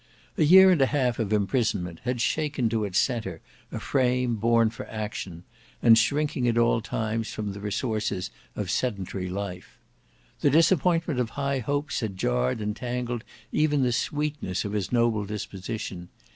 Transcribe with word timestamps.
A 0.35 0.43
year 0.43 0.71
and 0.71 0.81
a 0.81 0.87
half 0.87 1.19
of 1.19 1.31
imprisonment 1.31 1.99
had 2.05 2.19
shaken 2.21 2.69
to 2.69 2.85
its 2.85 2.97
centre 2.97 3.39
a 3.71 3.79
frame 3.79 4.37
born 4.37 4.71
for 4.71 4.87
action, 4.87 5.43
and 5.79 5.95
shrinking 5.95 6.47
at 6.47 6.57
all 6.57 6.81
times 6.81 7.31
from 7.31 7.53
the 7.53 7.59
resources 7.59 8.31
of 8.55 8.71
sedentary 8.71 9.29
life. 9.29 9.77
The 10.39 10.49
disappointment 10.49 11.19
of 11.19 11.29
high 11.37 11.59
hopes 11.59 11.99
had 11.99 12.17
jarred 12.17 12.61
and 12.61 12.75
tangled 12.75 13.23
even 13.51 13.83
the 13.83 13.91
sweetness 13.91 14.65
of 14.65 14.71
his 14.73 14.91
noble 14.91 15.23
disposition. 15.23 16.09